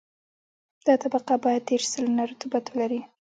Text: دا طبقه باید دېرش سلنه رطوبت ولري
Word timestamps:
دا 0.85 0.93
طبقه 1.03 1.33
باید 1.45 1.63
دېرش 1.69 1.85
سلنه 1.93 2.23
رطوبت 2.31 2.65
ولري 2.69 3.01